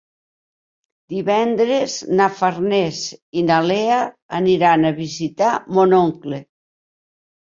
Divendres 1.13 1.97
na 2.19 2.29
Farners 2.39 3.03
i 3.41 3.43
na 3.49 3.59
Lea 3.71 3.99
aniran 4.39 4.89
a 4.89 4.93
visitar 5.01 5.51
mon 5.79 5.93
oncle. 5.99 6.41